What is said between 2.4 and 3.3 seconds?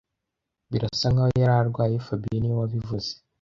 niwe wabivuze